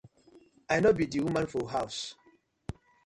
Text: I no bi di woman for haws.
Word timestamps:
I 0.75 0.77
no 0.83 0.91
bi 0.99 1.05
di 1.11 1.19
woman 1.23 1.47
for 1.51 1.65
haws. 1.73 1.97